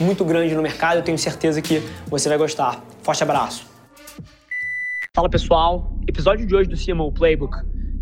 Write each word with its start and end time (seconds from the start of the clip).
muito 0.00 0.24
grande 0.24 0.54
no 0.54 0.62
mercado. 0.62 0.96
Eu 0.98 1.02
tenho 1.02 1.18
certeza 1.18 1.60
que 1.60 1.82
você 2.06 2.28
vai 2.28 2.38
gostar. 2.38 2.82
Forte 3.02 3.22
abraço. 3.22 3.68
Fala 5.14 5.28
pessoal, 5.28 5.92
episódio 6.06 6.46
de 6.46 6.54
hoje 6.54 6.68
do 6.68 6.76
CMO 6.76 7.12
Playbook 7.12 7.56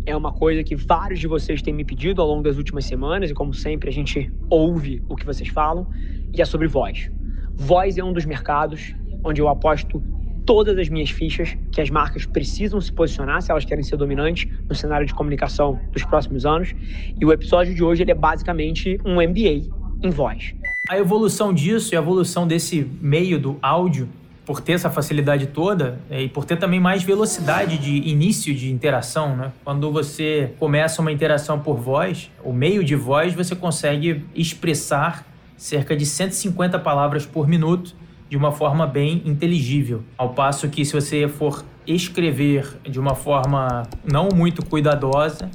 é 0.05 0.15
uma 0.15 0.31
coisa 0.31 0.63
que 0.63 0.75
vários 0.75 1.19
de 1.19 1.27
vocês 1.27 1.61
têm 1.61 1.73
me 1.73 1.83
pedido 1.83 2.21
ao 2.21 2.27
longo 2.27 2.43
das 2.43 2.57
últimas 2.57 2.85
semanas 2.85 3.29
e 3.29 3.33
como 3.33 3.53
sempre 3.53 3.89
a 3.89 3.91
gente 3.91 4.31
ouve 4.49 5.03
o 5.07 5.15
que 5.15 5.25
vocês 5.25 5.49
falam 5.49 5.87
e 6.33 6.41
é 6.41 6.45
sobre 6.45 6.67
voz. 6.67 7.11
Voz 7.53 7.97
é 7.97 8.03
um 8.03 8.13
dos 8.13 8.25
mercados 8.25 8.93
onde 9.23 9.41
eu 9.41 9.47
aposto 9.47 10.01
todas 10.45 10.77
as 10.77 10.89
minhas 10.89 11.09
fichas 11.09 11.55
que 11.71 11.81
as 11.81 11.89
marcas 11.89 12.25
precisam 12.25 12.79
se 12.81 12.91
posicionar 12.91 13.41
se 13.41 13.51
elas 13.51 13.65
querem 13.65 13.83
ser 13.83 13.97
dominantes 13.97 14.49
no 14.67 14.73
cenário 14.73 15.05
de 15.05 15.13
comunicação 15.13 15.79
dos 15.91 16.03
próximos 16.05 16.45
anos. 16.45 16.73
E 17.19 17.25
o 17.25 17.31
episódio 17.31 17.75
de 17.75 17.83
hoje 17.83 18.03
ele 18.03 18.11
é 18.11 18.15
basicamente 18.15 18.97
um 19.05 19.15
MBA 19.15 19.69
em 20.01 20.09
voz. 20.09 20.55
A 20.89 20.97
evolução 20.97 21.53
disso 21.53 21.93
e 21.93 21.95
a 21.95 21.99
evolução 21.99 22.47
desse 22.47 22.81
meio 22.99 23.39
do 23.39 23.59
áudio, 23.61 24.09
por 24.43 24.59
ter 24.59 24.71
essa 24.71 24.89
facilidade 24.89 25.45
toda 25.45 26.01
é, 26.09 26.23
e 26.23 26.27
por 26.27 26.45
ter 26.45 26.57
também 26.57 26.79
mais 26.79 27.03
velocidade 27.03 27.77
de 27.77 28.09
início 28.09 28.55
de 28.55 28.71
interação, 28.71 29.35
né? 29.35 29.51
Quando 29.63 29.91
você 29.91 30.51
começa 30.57 30.99
uma 30.99 31.11
interação 31.11 31.59
por 31.59 31.77
voz, 31.77 32.31
o 32.43 32.51
meio 32.51 32.83
de 32.83 32.95
voz, 32.95 33.35
você 33.35 33.55
consegue 33.55 34.25
expressar 34.33 35.27
cerca 35.55 35.95
de 35.95 36.07
150 36.07 36.79
palavras 36.79 37.23
por 37.23 37.47
minuto 37.47 37.95
de 38.27 38.35
uma 38.35 38.51
forma 38.51 38.87
bem 38.87 39.21
inteligível. 39.25 40.01
Ao 40.17 40.29
passo 40.29 40.69
que 40.69 40.83
se 40.83 40.93
você 40.93 41.27
for 41.27 41.63
escrever 41.85 42.65
de 42.81 42.99
uma 42.99 43.13
forma 43.13 43.83
não 44.03 44.29
muito 44.33 44.65
cuidadosa, 44.65 45.51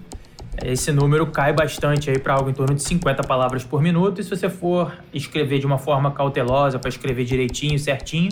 esse 0.62 0.92
número 0.92 1.26
cai 1.26 1.52
bastante 1.52 2.10
aí 2.10 2.18
para 2.18 2.34
algo 2.34 2.50
em 2.50 2.52
torno 2.52 2.74
de 2.74 2.82
50 2.82 3.22
palavras 3.24 3.64
por 3.64 3.82
minuto. 3.82 4.20
E 4.20 4.24
se 4.24 4.30
você 4.30 4.48
for 4.48 4.92
escrever 5.12 5.58
de 5.58 5.66
uma 5.66 5.78
forma 5.78 6.10
cautelosa, 6.10 6.78
para 6.78 6.88
escrever 6.88 7.24
direitinho, 7.24 7.78
certinho, 7.78 8.30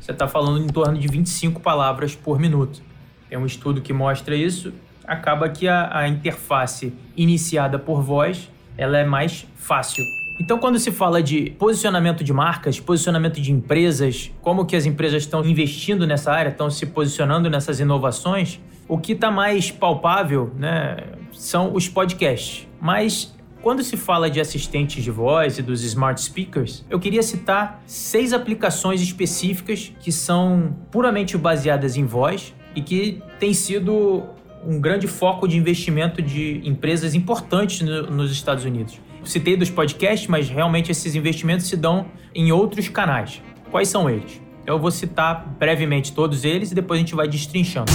você 0.00 0.12
está 0.12 0.26
falando 0.26 0.64
em 0.64 0.68
torno 0.68 0.98
de 0.98 1.06
25 1.06 1.60
palavras 1.60 2.14
por 2.14 2.38
minuto. 2.38 2.80
Tem 3.28 3.36
um 3.38 3.46
estudo 3.46 3.80
que 3.80 3.92
mostra 3.92 4.34
isso. 4.34 4.72
Acaba 5.06 5.48
que 5.48 5.68
a, 5.68 5.98
a 5.98 6.08
interface 6.08 6.92
iniciada 7.16 7.78
por 7.78 8.02
voz 8.02 8.50
ela 8.76 8.96
é 8.96 9.04
mais 9.04 9.44
fácil. 9.56 10.04
Então, 10.40 10.56
quando 10.58 10.78
se 10.78 10.92
fala 10.92 11.20
de 11.20 11.50
posicionamento 11.58 12.22
de 12.22 12.32
marcas, 12.32 12.78
posicionamento 12.78 13.40
de 13.40 13.50
empresas, 13.50 14.30
como 14.40 14.64
que 14.64 14.76
as 14.76 14.86
empresas 14.86 15.24
estão 15.24 15.44
investindo 15.44 16.06
nessa 16.06 16.32
área, 16.32 16.50
estão 16.50 16.70
se 16.70 16.86
posicionando 16.86 17.50
nessas 17.50 17.80
inovações, 17.80 18.60
o 18.88 18.98
que 18.98 19.12
está 19.12 19.30
mais 19.30 19.70
palpável 19.70 20.52
né, 20.56 20.96
são 21.32 21.74
os 21.74 21.88
podcasts. 21.88 22.66
Mas 22.80 23.34
quando 23.60 23.82
se 23.82 23.96
fala 23.96 24.30
de 24.30 24.40
assistentes 24.40 25.04
de 25.04 25.10
voz 25.10 25.58
e 25.58 25.62
dos 25.62 25.82
smart 25.84 26.20
speakers, 26.20 26.84
eu 26.88 26.98
queria 26.98 27.22
citar 27.22 27.82
seis 27.86 28.32
aplicações 28.32 29.02
específicas 29.02 29.92
que 30.00 30.10
são 30.10 30.76
puramente 30.90 31.36
baseadas 31.36 31.96
em 31.96 32.04
voz 32.04 32.54
e 32.74 32.80
que 32.80 33.22
têm 33.38 33.52
sido 33.52 34.24
um 34.64 34.80
grande 34.80 35.06
foco 35.06 35.46
de 35.46 35.56
investimento 35.56 36.22
de 36.22 36.60
empresas 36.64 37.14
importantes 37.14 37.80
no, 37.82 38.10
nos 38.10 38.32
Estados 38.32 38.64
Unidos. 38.64 39.00
Citei 39.24 39.56
dos 39.56 39.68
podcasts, 39.68 40.28
mas 40.28 40.48
realmente 40.48 40.90
esses 40.90 41.14
investimentos 41.14 41.66
se 41.66 41.76
dão 41.76 42.06
em 42.34 42.50
outros 42.50 42.88
canais. 42.88 43.42
Quais 43.70 43.88
são 43.88 44.08
eles? 44.08 44.40
Eu 44.64 44.78
vou 44.78 44.90
citar 44.90 45.46
brevemente 45.58 46.12
todos 46.12 46.44
eles 46.44 46.72
e 46.72 46.74
depois 46.74 46.98
a 46.98 47.00
gente 47.00 47.14
vai 47.14 47.28
destrinchando. 47.28 47.92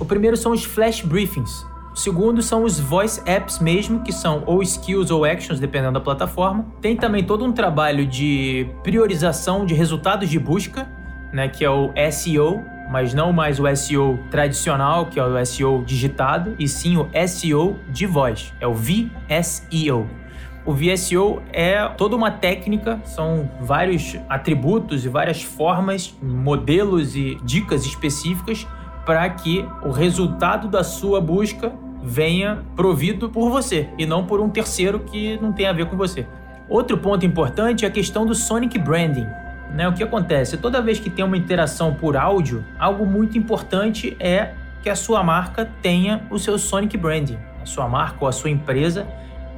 O 0.00 0.04
primeiro 0.06 0.34
são 0.34 0.52
os 0.52 0.64
flash 0.64 1.02
briefings. 1.02 1.66
O 1.92 1.96
segundo 1.96 2.40
são 2.40 2.64
os 2.64 2.80
voice 2.80 3.20
apps 3.26 3.58
mesmo, 3.58 4.00
que 4.00 4.12
são 4.12 4.42
ou 4.46 4.62
skills 4.62 5.10
ou 5.10 5.26
actions, 5.26 5.60
dependendo 5.60 5.92
da 5.92 6.00
plataforma. 6.00 6.64
Tem 6.80 6.96
também 6.96 7.22
todo 7.22 7.44
um 7.44 7.52
trabalho 7.52 8.06
de 8.06 8.66
priorização 8.82 9.66
de 9.66 9.74
resultados 9.74 10.30
de 10.30 10.38
busca, 10.38 10.88
né, 11.34 11.48
que 11.48 11.62
é 11.62 11.68
o 11.68 11.92
SEO, 12.10 12.64
mas 12.90 13.12
não 13.12 13.30
mais 13.30 13.60
o 13.60 13.76
SEO 13.76 14.18
tradicional, 14.30 15.06
que 15.06 15.20
é 15.20 15.24
o 15.24 15.44
SEO 15.44 15.84
digitado, 15.84 16.56
e 16.58 16.66
sim 16.66 16.96
o 16.96 17.06
SEO 17.28 17.76
de 17.90 18.06
voz, 18.06 18.54
é 18.58 18.66
o 18.66 18.72
VSEO. 18.72 20.08
O 20.64 20.72
VSEO 20.72 21.42
é 21.52 21.86
toda 21.88 22.16
uma 22.16 22.30
técnica, 22.30 23.00
são 23.04 23.50
vários 23.60 24.16
atributos 24.28 25.04
e 25.04 25.08
várias 25.08 25.42
formas, 25.42 26.14
modelos 26.22 27.14
e 27.14 27.38
dicas 27.42 27.84
específicas 27.84 28.66
para 29.10 29.28
que 29.28 29.68
o 29.82 29.90
resultado 29.90 30.68
da 30.68 30.84
sua 30.84 31.20
busca 31.20 31.72
venha 32.00 32.64
provido 32.76 33.28
por 33.28 33.50
você 33.50 33.88
e 33.98 34.06
não 34.06 34.24
por 34.24 34.40
um 34.40 34.48
terceiro 34.48 35.00
que 35.00 35.36
não 35.42 35.52
tem 35.52 35.66
a 35.66 35.72
ver 35.72 35.86
com 35.86 35.96
você. 35.96 36.28
Outro 36.68 36.96
ponto 36.96 37.26
importante 37.26 37.84
é 37.84 37.88
a 37.88 37.90
questão 37.90 38.24
do 38.24 38.36
Sonic 38.36 38.78
Branding. 38.78 39.26
Né? 39.74 39.88
O 39.88 39.94
que 39.94 40.04
acontece? 40.04 40.56
Toda 40.58 40.80
vez 40.80 41.00
que 41.00 41.10
tem 41.10 41.24
uma 41.24 41.36
interação 41.36 41.92
por 41.92 42.16
áudio, 42.16 42.64
algo 42.78 43.04
muito 43.04 43.36
importante 43.36 44.16
é 44.20 44.54
que 44.80 44.88
a 44.88 44.94
sua 44.94 45.24
marca 45.24 45.68
tenha 45.82 46.24
o 46.30 46.38
seu 46.38 46.56
Sonic 46.56 46.96
Branding. 46.96 47.38
A 47.60 47.66
sua 47.66 47.88
marca 47.88 48.18
ou 48.20 48.28
a 48.28 48.32
sua 48.32 48.50
empresa 48.50 49.08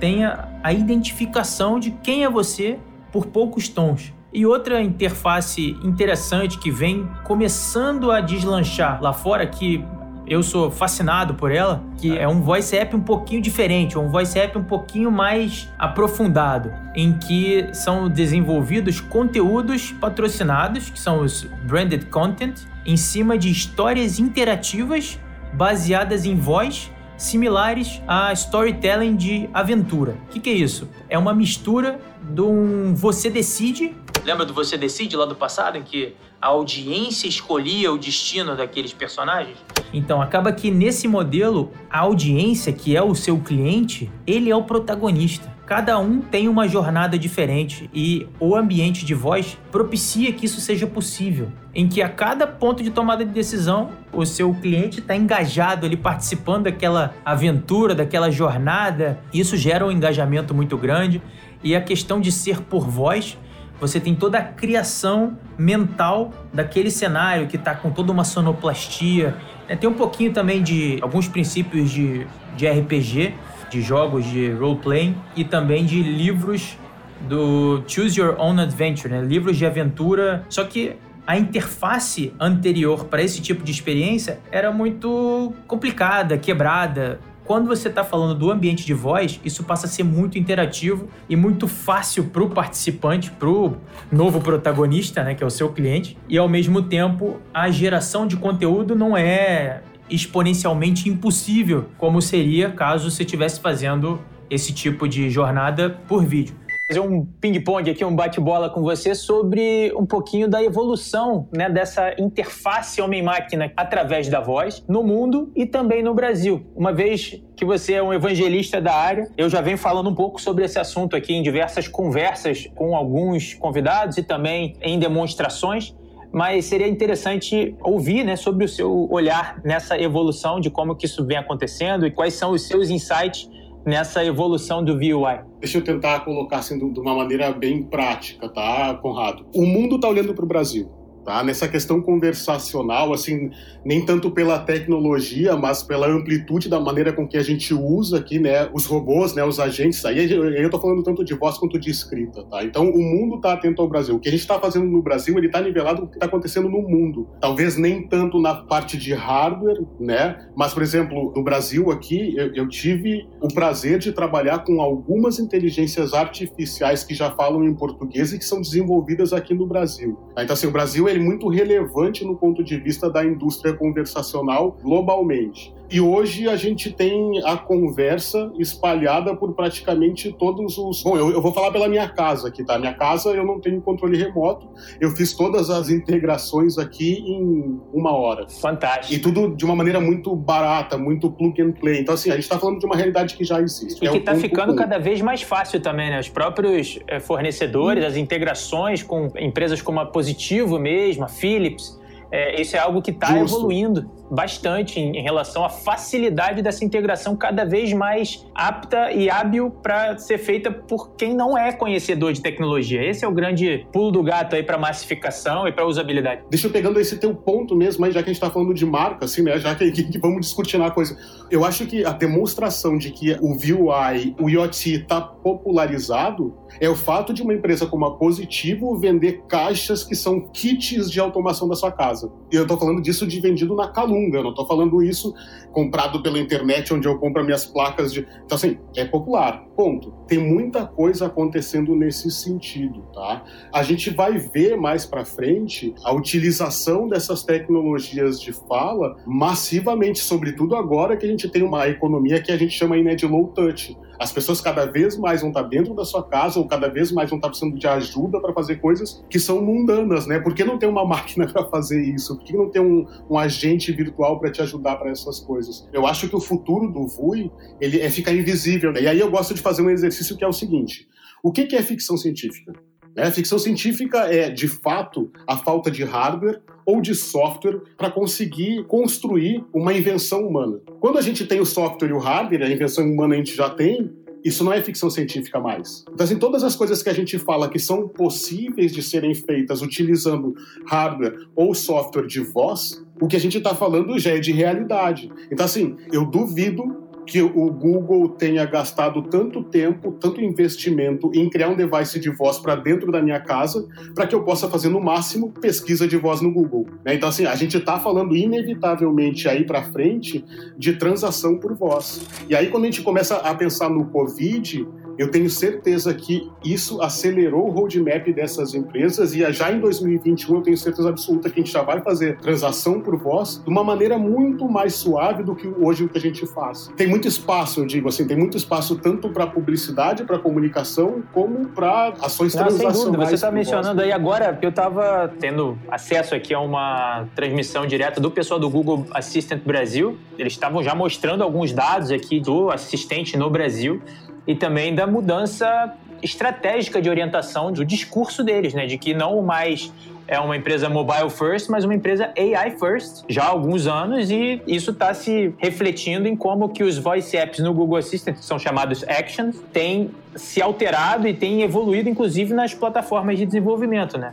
tenha 0.01 0.49
a 0.63 0.73
identificação 0.73 1.79
de 1.79 1.91
quem 1.91 2.25
é 2.25 2.31
você 2.31 2.79
por 3.13 3.27
poucos 3.27 3.69
tons. 3.69 4.15
E 4.33 4.47
outra 4.47 4.83
interface 4.83 5.77
interessante 5.83 6.57
que 6.57 6.71
vem 6.71 7.07
começando 7.23 8.11
a 8.11 8.21
deslanchar 8.21 9.03
lá 9.03 9.13
fora, 9.13 9.47
que 9.47 9.85
eu 10.27 10.43
sou 10.43 10.71
fascinado 10.71 11.35
por 11.35 11.53
ela, 11.53 11.83
que 11.99 12.17
é 12.17 12.27
um 12.27 12.41
voice 12.41 12.75
app 12.75 12.97
um 12.97 13.01
pouquinho 13.01 13.43
diferente, 13.43 13.99
um 13.99 14.09
voice 14.09 14.39
app 14.39 14.57
um 14.57 14.65
pouquinho 14.65 15.11
mais 15.11 15.69
aprofundado, 15.79 16.73
em 16.95 17.13
que 17.13 17.69
são 17.75 18.09
desenvolvidos 18.09 19.01
conteúdos 19.01 19.93
patrocinados, 19.93 20.89
que 20.89 20.99
são 20.99 21.21
os 21.21 21.43
branded 21.67 22.07
content, 22.07 22.61
em 22.87 22.97
cima 22.97 23.37
de 23.37 23.51
histórias 23.51 24.19
interativas 24.19 25.19
baseadas 25.53 26.25
em 26.25 26.37
voz 26.37 26.91
similares 27.17 28.03
a 28.07 28.33
storytelling 28.33 29.15
de 29.15 29.49
aventura. 29.55 30.17
O 30.25 30.33
que, 30.33 30.41
que, 30.41 30.51
é 30.51 30.55
isso? 30.55 30.89
É 31.09 31.17
uma 31.17 31.33
mistura 31.33 32.01
de 32.23 32.41
um 32.41 32.95
você 32.95 33.31
decide 33.31 33.95
Lembra 34.25 34.47
do 34.47 34.55
Você 34.55 34.77
Decide 34.77 35.17
lá 35.17 35.27
do 35.27 35.35
passado, 35.35 35.77
em 35.77 35.83
que 35.83 36.15
a 36.41 36.47
audiência 36.47 37.27
escolhia 37.27 37.93
o 37.93 37.99
destino 37.99 38.57
daqueles 38.57 38.93
personagens? 38.93 39.59
Então, 39.93 40.23
acaba 40.23 40.53
que 40.53 40.71
nesse 40.71 41.09
modelo, 41.09 41.73
a 41.91 42.01
audiência, 42.01 42.73
que 42.73 42.97
é 42.97 43.03
o 43.03 43.17
seu 43.17 43.41
cliente, 43.41 44.11
ele 44.25 44.49
é 44.49 44.55
o 44.55 44.63
protagonista. 44.63 45.53
Cada 45.67 45.99
um 45.99 46.21
tem 46.21 46.49
uma 46.49 46.69
jornada 46.69 47.19
diferente 47.19 47.91
e 47.93 48.29
o 48.39 48.55
ambiente 48.55 49.05
de 49.05 49.15
voz 49.15 49.59
propicia 49.73 50.33
que 50.33 50.47
isso 50.47 50.61
seja 50.61 50.87
possível, 50.87 51.51
em 51.75 51.89
que 51.89 52.01
a 52.01 52.09
cada 52.09 52.47
ponto 52.47 52.83
de 52.83 52.91
tomada 52.91 53.25
de 53.25 53.33
decisão, 53.33 53.91
o 54.13 54.25
seu 54.25 54.55
cliente 54.55 55.01
está 55.01 55.17
engajado 55.17 55.85
ali 55.85 55.97
participando 55.97 56.65
daquela 56.65 57.15
aventura, 57.25 57.95
daquela 57.95 58.31
jornada. 58.31 59.21
Isso 59.33 59.57
gera 59.57 59.85
um 59.85 59.91
engajamento 59.91 60.55
muito 60.55 60.77
grande 60.77 61.21
e 61.63 61.75
a 61.75 61.81
questão 61.81 62.21
de 62.21 62.31
ser 62.31 62.61
por 62.61 62.87
voz 62.87 63.37
você 63.81 63.99
tem 63.99 64.15
toda 64.15 64.39
a 64.39 64.43
criação 64.43 65.37
mental 65.59 66.33
daquele 66.53 66.91
cenário 66.91 67.47
que 67.47 67.57
está 67.57 67.75
com 67.75 67.91
toda 67.91 68.13
uma 68.13 68.25
sonoplastia. 68.25 69.35
É, 69.69 69.77
tem 69.77 69.89
um 69.89 69.95
pouquinho 69.95 70.33
também 70.33 70.63
de 70.63 70.99
alguns 71.03 71.29
princípios 71.29 71.91
de, 71.91 72.27
de 72.57 72.69
RPG, 72.69 73.35
de 73.71 73.83
jogos 73.83 74.25
de 74.25 74.53
role-playing 74.53 75.17
e 75.35 75.45
também 75.45 75.85
de 75.85 76.03
livros 76.03 76.77
do 77.23 77.83
Choose 77.87 78.19
Your 78.19 78.37
Own 78.39 78.61
Adventure, 78.61 79.09
né? 79.09 79.23
livros 79.23 79.57
de 79.57 79.65
aventura. 79.65 80.45
Só 80.49 80.65
que 80.65 80.97
a 81.27 81.37
interface 81.39 82.35
anterior 82.39 83.05
para 83.05 83.23
esse 83.23 83.41
tipo 83.41 83.63
de 83.63 83.71
experiência 83.71 84.41
era 84.51 84.73
muito 84.73 85.53
complicada, 85.67 86.37
quebrada. 86.37 87.21
Quando 87.45 87.67
você 87.67 87.89
está 87.89 88.05
falando 88.05 88.39
do 88.39 88.51
ambiente 88.51 88.87
de 88.87 88.95
voz, 88.95 89.41
isso 89.45 89.65
passa 89.65 89.87
a 89.87 89.89
ser 89.89 90.05
muito 90.05 90.39
interativo 90.39 91.09
e 91.29 91.35
muito 91.35 91.67
fácil 91.67 92.25
para 92.25 92.43
o 92.43 92.49
participante, 92.49 93.31
para 93.33 93.49
o 93.49 93.77
novo 94.11 94.41
protagonista, 94.41 95.25
né, 95.25 95.35
que 95.35 95.43
é 95.43 95.47
o 95.47 95.51
seu 95.51 95.69
cliente. 95.71 96.17
E 96.29 96.39
ao 96.39 96.49
mesmo 96.49 96.83
tempo, 96.83 97.41
a 97.53 97.71
geração 97.71 98.27
de 98.27 98.37
conteúdo 98.37 98.95
não 98.95 99.17
é 99.17 99.83
exponencialmente 100.09 101.09
impossível, 101.09 101.87
como 101.99 102.23
seria 102.23 102.71
caso 102.71 103.11
você 103.11 103.23
estivesse 103.23 103.61
fazendo 103.61 104.21
esse 104.49 104.73
tipo 104.73 105.09
de 105.09 105.31
jornada 105.31 105.91
por 106.07 106.25
vídeo 106.25 106.63
fazer 106.93 107.01
um 107.01 107.25
ping-pong 107.25 107.91
aqui, 107.91 108.05
um 108.05 108.15
bate-bola 108.15 108.69
com 108.69 108.83
você 108.83 109.15
sobre 109.15 109.91
um 109.97 110.05
pouquinho 110.05 110.47
da 110.47 110.63
evolução 110.63 111.49
né, 111.51 111.71
dessa 111.71 112.15
interface 112.21 113.01
homem-máquina 113.01 113.73
através 113.75 114.29
da 114.29 114.41
voz 114.41 114.85
no 114.87 115.03
mundo 115.03 115.51
e 115.57 115.65
também 115.65 116.03
no 116.03 116.13
Brasil. 116.13 116.67
Uma 116.77 116.93
vez 116.93 117.43
que 117.57 117.65
você 117.65 117.95
é 117.95 118.03
um 118.03 118.13
evangelista 118.13 118.79
da 118.79 118.93
área, 118.93 119.27
eu 119.39 119.49
já 119.49 119.63
venho 119.63 119.79
falando 119.79 120.11
um 120.11 120.15
pouco 120.15 120.39
sobre 120.39 120.67
esse 120.67 120.79
assunto 120.79 121.17
aqui 121.17 121.33
em 121.33 121.43
diversas 121.43 121.89
conversas 121.89 122.69
com 122.75 122.95
alguns 122.95 123.55
convidados 123.55 124.19
e 124.19 124.23
também 124.23 124.77
em 124.83 124.99
demonstrações 124.99 125.95
mas 126.35 126.65
seria 126.65 126.89
interessante 126.89 127.77
ouvir 127.83 128.25
né, 128.25 128.37
sobre 128.37 128.65
o 128.65 128.69
seu 128.69 129.07
olhar 129.11 129.61
nessa 129.63 130.01
evolução 130.01 130.61
de 130.61 130.71
como 130.71 130.97
que 130.97 131.05
isso 131.05 131.27
vem 131.27 131.37
acontecendo 131.37 132.07
e 132.07 132.11
quais 132.11 132.33
são 132.33 132.53
os 132.53 132.67
seus 132.67 132.89
insights 132.89 133.51
nessa 133.85 134.25
evolução 134.25 134.83
do 134.83 134.95
VUI? 134.95 135.52
Deixa 135.63 135.79
eu 135.79 135.85
tentar 135.85 136.25
colocar 136.25 136.59
assim 136.59 136.77
de 136.77 136.99
uma 136.99 137.15
maneira 137.15 137.53
bem 137.53 137.85
prática, 137.85 138.49
tá, 138.49 138.99
Conrado? 139.01 139.47
O 139.55 139.65
mundo 139.65 139.95
está 139.95 140.09
olhando 140.09 140.35
para 140.35 140.45
o 140.45 140.49
Brasil 140.49 140.91
tá? 141.25 141.43
Nessa 141.43 141.69
questão 141.69 142.01
conversacional, 142.01 143.13
assim, 143.13 143.51
nem 143.85 144.05
tanto 144.05 144.31
pela 144.31 144.59
tecnologia, 144.59 145.57
mas 145.57 145.83
pela 145.83 146.07
amplitude 146.07 146.69
da 146.69 146.81
maneira 146.81 147.13
com 147.13 147.27
que 147.27 147.37
a 147.37 147.43
gente 147.43 147.75
usa 147.75 148.19
aqui, 148.19 148.39
né, 148.39 148.69
os 148.73 148.87
robôs, 148.87 149.35
né, 149.35 149.45
os 149.45 149.59
agentes. 149.59 150.05
Aí 150.05 150.31
eu 150.31 150.71
tô 150.71 150.79
falando 150.79 151.03
tanto 151.03 151.25
de 151.25 151.35
voz 151.35 151.59
quanto 151.59 151.79
de 151.79 151.91
escrita, 151.91 152.45
tá? 152.45 152.65
Então 152.65 152.89
o 152.89 153.03
mundo 153.03 153.41
tá 153.41 153.53
atento 153.53 153.83
ao 153.83 153.89
Brasil. 153.89 154.15
O 154.15 154.21
que 154.21 154.29
a 154.29 154.33
gente 154.33 154.41
está 154.41 154.59
fazendo 154.59 154.87
no 154.87 155.03
Brasil, 155.03 155.37
ele 155.39 155.49
tá 155.49 155.61
nivelado 155.61 156.03
com 156.03 156.07
o 156.07 156.11
que 156.11 156.17
está 156.17 156.27
acontecendo 156.27 156.69
no 156.69 156.83
mundo. 156.83 157.29
Talvez 157.41 157.77
nem 157.77 158.07
tanto 158.07 158.41
na 158.41 158.55
parte 158.55 158.97
de 158.97 159.13
hardware, 159.13 159.83
né? 160.01 160.49
Mas 160.57 160.73
por 160.73 160.83
exemplo, 160.83 161.33
no 161.35 161.43
Brasil 161.43 161.91
aqui, 161.91 162.35
eu, 162.37 162.55
eu 162.55 162.69
tive 162.69 163.27
o 163.41 163.49
prazer 163.49 163.99
de 163.99 164.13
trabalhar 164.13 164.65
com 164.65 164.81
algumas 164.81 165.39
inteligências 165.39 166.15
artificiais 166.15 167.05
que 167.05 167.15
já 167.15 167.31
falam 167.31 167.65
em 167.65 167.75
português 167.75 168.33
e 168.33 168.39
que 168.39 168.45
são 168.45 168.61
desenvolvidas 168.61 169.33
aqui 169.33 169.55
no 169.55 169.67
Brasil. 169.67 170.19
Então 170.39 170.55
assim, 170.55 170.67
o 170.67 170.71
Brasil 170.71 171.09
ele 171.13 171.25
muito 171.25 171.49
relevante 171.49 172.25
no 172.25 172.37
ponto 172.37 172.63
de 172.65 172.77
vista 172.77 173.11
da 173.11 173.25
indústria 173.25 173.73
conversacional 173.75 174.77
globalmente. 174.83 175.73
E 175.93 176.01
hoje 176.01 176.49
a 176.49 176.57
gente 176.57 176.91
tem 176.91 177.45
a 177.45 177.55
conversa 177.55 178.51
espalhada 178.59 179.37
por 179.37 179.53
praticamente 179.53 180.33
todos 180.33 180.79
os. 180.79 181.03
Bom, 181.03 181.19
eu, 181.19 181.31
eu, 181.31 181.43
vou 181.43 181.53
falar 181.53 181.71
pela 181.71 181.87
minha 181.87 182.09
casa 182.09 182.49
aqui, 182.49 182.65
tá? 182.65 182.79
Minha 182.79 182.95
casa 182.95 183.29
eu 183.29 183.45
não 183.45 183.61
tenho 183.61 183.79
controle 183.83 184.17
remoto. 184.17 184.71
Eu 184.99 185.11
fiz 185.11 185.35
todas 185.35 185.69
as 185.69 185.91
integrações 185.91 186.79
aqui 186.79 187.19
em 187.19 187.79
uma 187.93 188.11
hora. 188.17 188.49
Fantástico. 188.49 189.13
E 189.13 189.19
tudo 189.19 189.55
de 189.55 189.67
uma 189.67 189.77
maneira 189.77 190.01
muito 190.01 190.35
barata, 190.35 190.97
muito 190.97 191.31
plug 191.31 191.61
and 191.61 191.73
play. 191.73 192.01
Então, 192.01 192.15
assim, 192.15 192.31
a 192.31 192.35
gente 192.37 192.45
está 192.45 192.59
falando 192.59 192.79
de 192.79 192.87
uma 192.87 192.97
realidade 192.97 193.37
que 193.37 193.45
já 193.45 193.61
existe. 193.61 194.03
E 194.03 194.09
é 194.09 194.11
que 194.13 194.17
está 194.17 194.35
ficando 194.35 194.75
cada 194.75 194.99
vez 194.99 195.21
mais 195.21 195.43
fácil 195.43 195.79
também, 195.79 196.09
né? 196.09 196.19
Os 196.19 196.31
próprios 196.31 196.99
eh, 197.07 197.21
fornecedores, 197.21 198.03
hum. 198.03 198.07
as 198.07 198.17
integrações 198.17 199.03
com 199.03 199.31
empresas 199.39 199.83
como 199.83 200.01
a 200.01 200.07
Positivo 200.07 200.79
mesmo, 200.79 201.25
a 201.25 201.29
Philips. 201.29 202.01
É, 202.31 202.59
isso 202.59 202.75
é 202.75 202.79
algo 202.79 203.03
que 203.03 203.11
está 203.11 203.39
evoluindo 203.39 204.22
bastante 204.33 204.99
em, 204.99 205.19
em, 205.19 205.23
relação 205.23 205.63
à 205.63 205.69
facilidade 205.69 206.63
dessa 206.63 206.83
integração 206.85 207.37
cada 207.37 207.67
vez 207.67 207.93
mais 207.93 208.47
apta 208.55 209.13
e 209.13 209.29
hábil 209.29 209.71
para 209.71 210.17
ser 210.17 210.39
feita 210.39 210.71
por 210.71 211.15
quem 211.17 211.35
não 211.35 211.57
é 211.57 211.71
conhecedor 211.71 212.33
de 212.33 212.41
tecnologia. 212.41 213.05
Esse 213.05 213.27
é 213.27 213.29
o 213.29 213.33
grande 213.33 213.87
pulo 213.93 214.11
do 214.11 214.23
gato 214.23 214.57
aí 214.57 214.63
para 214.63 214.79
massificação 214.79 215.69
e 215.69 215.73
para 215.73 215.87
usabilidade. 215.87 216.43
Deixa 216.49 216.67
eu 216.67 216.71
pegando 216.71 216.99
esse 216.99 217.19
teu 217.19 217.35
ponto 217.35 217.77
mesmo, 217.77 218.05
aí, 218.07 218.13
já 218.13 218.23
que 218.23 218.31
a 218.31 218.33
gente 218.33 218.43
está 218.43 218.51
falando 218.51 218.73
de 218.73 218.87
marca, 218.87 219.27
assim, 219.27 219.43
né? 219.43 219.59
Já 219.59 219.75
que, 219.75 219.91
que, 219.93 220.19
vamos 220.19 220.41
discutir 220.41 220.79
na 220.79 220.91
coisa. 220.91 221.17
Eu 221.51 221.65
acho 221.65 221.85
que 221.87 222.05
a 222.05 222.13
demonstração 222.13 222.97
de 222.97 223.11
que 223.11 223.37
o 223.41 223.55
VUI, 223.55 224.35
o 224.41 224.49
IoT 224.49 224.95
está 224.95 225.21
popularizado 225.21 226.57
é 226.81 226.89
o 226.89 226.97
fato 226.97 227.35
de 227.35 227.43
uma 227.43 227.53
empresa 227.53 227.87
como 227.87 228.07
a 228.07 228.17
Positivo 228.17 228.97
vender 228.97 229.43
caixas 229.49 230.05
que 230.05 230.15
são 230.15 230.41
kits 230.41 231.11
de 231.11 231.21
automação 231.21 231.69
da 231.69 231.75
sua 231.75 231.93
casa. 231.93 232.33
E 232.51 232.57
eu 232.57 232.63
estou 232.63 232.79
falando 232.79 233.03
disso 233.03 233.27
de 233.27 233.41
vendido 233.41 233.75
na 233.75 233.89
Calum 233.89 234.22
eu 234.33 234.43
não 234.43 234.51
estou 234.51 234.67
falando 234.67 235.03
isso 235.03 235.35
comprado 235.73 236.23
pela 236.23 236.39
internet, 236.39 236.93
onde 236.93 237.09
eu 237.09 237.19
compro 237.19 237.45
minhas 237.45 237.65
placas 237.65 238.13
de. 238.13 238.27
Então, 238.45 238.57
assim, 238.57 238.79
é 238.97 239.05
popular. 239.05 239.65
Ponto. 239.77 240.13
Tem 240.27 240.39
muita 240.39 240.87
coisa 240.87 241.27
acontecendo 241.27 241.95
nesse 241.97 242.31
sentido, 242.31 243.03
tá? 243.15 243.45
A 243.73 243.83
gente 243.83 244.11
vai 244.11 244.37
ver 244.39 244.77
mais 244.77 245.07
para 245.07 245.25
frente 245.25 245.95
a 246.05 246.13
utilização 246.13 247.09
dessas 247.09 247.43
tecnologias 247.43 248.41
de 248.41 248.53
fala 248.53 249.17
massivamente, 249.27 250.19
sobretudo 250.19 250.77
agora 250.77 251.17
que 251.17 251.25
a 251.25 251.29
gente 251.29 251.49
tem 251.49 251.63
uma 251.63 251.89
economia 251.89 252.41
que 252.41 252.53
a 252.53 252.57
gente 252.57 252.73
chama 252.73 252.97
aí, 252.97 253.03
né, 253.03 253.15
de 253.15 253.27
low 253.27 253.49
touch. 253.49 253.97
As 254.19 254.31
pessoas 254.31 254.61
cada 254.61 254.87
vez 254.87 255.19
mais 255.19 255.41
vão 255.41 255.51
estar 255.51 255.63
dentro 255.63 255.95
da 255.95 256.05
sua 256.05 256.23
casa 256.23 256.61
ou 256.61 256.69
cada 256.69 256.89
vez 256.89 257.11
mais 257.11 257.29
vão 257.29 257.39
estar 257.39 257.49
precisando 257.49 257.77
de 257.77 257.89
ajuda 257.89 258.41
para 258.41 258.53
fazer 258.53 258.77
coisas 258.77 259.21
que 259.29 259.41
são 259.41 259.61
mundanas, 259.61 260.29
né? 260.29 260.39
Por 260.39 260.55
que 260.55 260.63
não 260.63 260.79
tem 260.79 260.89
uma 260.89 261.03
máquina 261.07 261.45
para 261.45 261.65
fazer 261.65 262.01
isso? 262.01 262.37
Por 262.37 262.45
que 262.45 262.57
não 262.57 262.71
tem 262.71 262.81
um, 262.81 263.05
um 263.29 263.37
agente 263.37 263.91
virtual 263.91 264.39
para 264.39 264.53
te 264.53 264.63
ajudar 264.63 264.95
para 264.95 265.11
essas 265.11 265.41
coisas? 265.41 265.89
Eu 265.93 266.07
acho 266.07 266.29
que 266.29 266.37
o 266.37 266.41
futuro 266.41 266.89
do 266.89 267.05
VUI 267.05 267.51
ele 267.81 268.01
é 268.01 268.09
ficar 268.11 268.33
invisível. 268.33 268.93
Né? 268.93 269.03
E 269.03 269.09
aí 269.09 269.19
eu 269.19 269.29
gosto 269.29 269.55
de 269.55 269.61
fazer 269.61 269.72
um 269.81 269.89
exercício 269.89 270.37
que 270.37 270.45
é 270.45 270.49
o 270.49 270.53
seguinte: 270.53 271.09
o 271.43 271.51
que 271.51 271.75
é 271.75 271.83
ficção 271.83 272.17
científica? 272.17 272.73
Né? 273.15 273.31
Ficção 273.31 273.59
científica 273.59 274.19
é, 274.33 274.51
de 274.51 274.69
fato, 274.69 275.31
a 275.47 275.57
falta 275.57 275.91
de 275.91 276.05
hardware 276.05 276.61
ou 276.85 277.01
de 277.01 277.15
software 277.15 277.81
para 277.97 278.11
conseguir 278.11 278.85
construir 278.85 279.65
uma 279.73 279.93
invenção 279.93 280.47
humana. 280.47 280.81
Quando 281.01 281.19
a 281.19 281.23
gente 281.23 281.47
tem 281.47 281.61
o 281.61 281.67
software 281.67 282.09
e 282.09 282.13
o 282.13 282.19
hardware, 282.19 282.63
a 282.63 282.71
invenção 282.71 283.05
humana 283.05 283.35
a 283.35 283.39
gente 283.39 283.55
já 283.55 283.71
tem, 283.71 284.11
isso 284.45 284.65
não 284.65 284.73
é 284.73 284.83
ficção 284.83 285.09
científica 285.09 285.61
mais. 285.61 286.05
Então, 286.13 286.25
assim, 286.25 286.37
todas 286.37 286.65
as 286.65 286.75
coisas 286.75 287.03
que 287.03 287.09
a 287.09 287.13
gente 287.13 287.39
fala 287.39 287.69
que 287.69 287.79
são 287.79 288.09
possíveis 288.09 288.93
de 288.93 289.03
serem 289.03 289.35
feitas 289.35 289.83
utilizando 289.83 290.55
hardware 290.87 291.47
ou 291.55 291.75
software 291.75 292.27
de 292.27 292.41
voz, 292.41 293.05
o 293.21 293.29
que 293.29 293.37
a 293.37 293.41
gente 293.41 293.59
está 293.59 293.75
falando 293.75 294.19
já 294.19 294.33
é 294.33 294.41
de 294.41 294.51
realidade. 294.51 295.31
Então, 295.51 295.65
assim, 295.65 295.97
eu 296.13 296.27
duvido 296.27 297.03
que 297.27 297.41
o 297.43 297.71
Google 297.71 298.29
tenha 298.31 298.65
gastado 298.65 299.23
tanto 299.23 299.63
tempo, 299.63 300.13
tanto 300.13 300.41
investimento 300.41 301.31
em 301.35 301.49
criar 301.49 301.69
um 301.69 301.77
device 301.77 302.19
de 302.19 302.31
voz 302.31 302.59
para 302.59 302.75
dentro 302.75 303.11
da 303.13 303.23
minha 303.23 303.41
casa, 303.41 303.87
para 304.15 304.27
que 304.27 304.35
eu 304.35 304.43
possa 304.43 304.69
fazer 304.69 304.89
no 304.89 305.01
máximo 305.01 305.51
pesquisa 305.53 306.07
de 306.07 306.17
voz 306.17 306.41
no 306.41 306.53
Google. 306.53 306.87
Né? 307.05 307.15
Então, 307.15 307.29
assim, 307.29 307.47
a 307.47 307.55
gente 307.55 307.77
está 307.77 307.99
falando 307.99 308.37
inevitavelmente 308.37 309.49
aí 309.49 309.65
para 309.65 309.83
frente 309.85 310.45
de 310.77 310.95
transação 310.95 311.59
por 311.59 311.75
voz. 311.75 312.27
E 312.49 312.57
aí, 312.57 312.69
quando 312.69 312.85
a 312.85 312.87
gente 312.87 313.03
começa 313.03 313.37
a 313.37 313.55
pensar 313.55 313.89
no 313.89 314.07
Covid, 314.07 314.87
eu 315.19 315.31
tenho 315.31 315.49
certeza 315.49 316.13
que 316.15 316.51
isso 316.65 317.01
acelerou 317.03 317.67
o 317.67 317.71
roadmap 317.71 318.27
dessas 318.33 318.75
empresas 318.75 319.35
e 319.35 319.53
já 319.53 319.71
em 319.71 319.81
2021 319.81 320.57
eu 320.57 320.63
tenho 320.63 320.77
certeza 320.77 321.09
absoluta 321.09 321.51
que 321.51 321.61
a 321.61 321.63
gente 321.63 321.73
já 321.73 321.83
vai 321.83 322.01
fazer 322.01 322.39
transação 322.39 323.01
por 323.01 323.17
voz 323.17 323.63
de 323.63 323.71
uma 323.71 323.85
maneira 323.85 324.19
muito 324.19 324.69
mais 324.69 324.95
suave 324.95 325.43
do 325.43 325.55
que 325.55 325.69
hoje 325.69 326.05
o 326.05 326.09
que 326.09 326.19
a 326.19 326.21
gente 326.21 326.47
faz. 326.47 326.91
Tem 326.97 327.07
muito 327.07 327.29
espaço, 327.29 327.81
eu 327.81 327.87
digo 327.87 328.09
assim, 328.09 328.27
tem 328.27 328.37
muito 328.37 328.57
espaço 328.57 328.97
tanto 328.97 329.29
para 329.29 329.47
publicidade, 329.47 330.25
para 330.25 330.39
comunicação, 330.39 331.23
como 331.33 331.69
para 331.69 332.15
ações 332.21 332.55
Não, 332.55 332.63
transacionais. 332.65 332.97
Sem 332.97 333.07
dúvida. 333.07 333.27
Você 333.27 333.35
está 333.35 333.51
mencionando 333.51 333.95
voz. 333.95 334.07
aí 334.07 334.13
agora, 334.13 334.59
eu 334.63 334.71
estava 334.71 335.33
tendo 335.39 335.79
acesso 335.91 336.35
aqui 336.35 336.55
a 336.55 336.61
uma 336.61 337.27
transmissão 337.35 337.87
direta 337.87 338.21
do 338.21 338.31
pessoal 338.31 338.59
do 338.59 338.69
Google 338.69 339.07
Assistant 339.13 339.63
Brasil. 339.63 340.17
Eles 340.39 340.53
estavam 340.53 340.83
já 340.83 340.95
mostrando 340.95 341.43
alguns 341.43 341.73
dados 341.73 342.11
aqui 342.11 342.41
do 342.41 342.71
assistente 342.71 343.37
no 343.37 343.51
Brasil 343.51 344.01
e 344.47 344.55
também 344.55 344.95
da 344.95 345.07
mudança 345.07 345.95
estratégica 346.23 347.03
de 347.03 347.11
orientação 347.11 347.73
do 347.73 347.85
discurso 347.85 348.45
deles, 348.45 348.75
né? 348.75 348.87
De 348.87 348.97
que 348.97 349.13
não 349.13 349.43
mais 349.43 349.93
é 350.29 350.39
uma 350.39 350.57
empresa 350.57 350.89
mobile 350.89 351.29
first, 351.29 351.69
mas 351.69 351.85
uma 351.85 351.95
empresa 351.95 352.33
AI 352.39 352.71
first 352.79 353.25
já 353.29 353.43
há 353.43 353.49
alguns 353.49 353.87
anos 353.87 354.31
e 354.31 354.63
isso 354.67 354.93
está 354.93 355.13
se 355.13 355.53
refletindo 355.59 356.29
em 356.29 356.37
como 356.37 356.69
que 356.69 356.85
os 356.85 356.97
voice 356.97 357.37
apps 357.37 357.59
no 357.59 357.75
Google 357.75 357.97
Assistant, 357.97 358.39
que 358.39 358.45
são 358.45 358.59
chamados 358.59 359.05
actions, 359.09 359.57
têm 359.73 360.11
se 360.37 360.63
alterado 360.63 361.27
e 361.27 361.35
têm 361.35 361.63
evoluído 361.63 362.09
inclusive 362.09 362.55
nas 362.55 362.73
plataformas 362.73 363.37
de 363.37 363.45
desenvolvimento, 363.45 364.17
né? 364.17 364.33